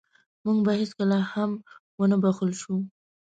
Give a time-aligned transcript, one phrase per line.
[0.45, 1.51] موږ به هېڅکله هم
[1.99, 2.75] ونه بښل شو.